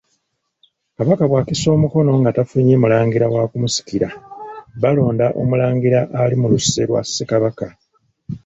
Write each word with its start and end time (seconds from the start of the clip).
Kabaka 0.97 1.23
bw’akisa 1.29 1.67
omukono 1.77 2.11
nga 2.19 2.35
tafunye 2.37 2.73
mulangira 2.81 3.25
wa 3.33 3.43
kumusikira 3.51 4.09
balonda 4.81 5.25
Omulangira 5.41 5.99
ali 6.21 6.35
mu 6.41 6.47
luse 6.51 6.81
lwa 6.89 7.01
Ssekabaka. 7.03 7.67